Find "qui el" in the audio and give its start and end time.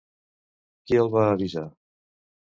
0.87-1.11